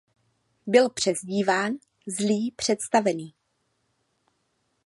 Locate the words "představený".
2.51-3.33